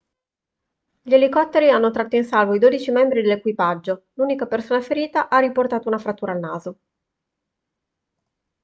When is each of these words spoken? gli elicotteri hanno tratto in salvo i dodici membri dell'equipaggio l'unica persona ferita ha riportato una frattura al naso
gli 1.03 1.13
elicotteri 1.13 1.69
hanno 1.69 1.91
tratto 1.91 2.15
in 2.15 2.23
salvo 2.23 2.55
i 2.55 2.57
dodici 2.57 2.89
membri 2.89 3.21
dell'equipaggio 3.21 4.05
l'unica 4.13 4.47
persona 4.47 4.81
ferita 4.81 5.29
ha 5.29 5.37
riportato 5.37 5.87
una 5.87 5.99
frattura 5.99 6.31
al 6.31 6.39
naso 6.39 6.79